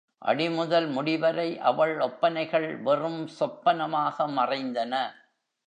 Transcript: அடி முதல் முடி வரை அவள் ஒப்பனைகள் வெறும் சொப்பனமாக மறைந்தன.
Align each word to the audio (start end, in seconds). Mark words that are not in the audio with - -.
அடி 0.21 0.49
முதல் 0.49 0.87
முடி 0.87 1.17
வரை 1.17 1.59
அவள் 1.59 1.99
ஒப்பனைகள் 1.99 2.77
வெறும் 2.77 3.27
சொப்பனமாக 3.39 4.27
மறைந்தன. 4.27 4.93